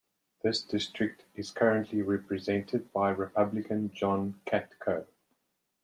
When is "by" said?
2.91-3.11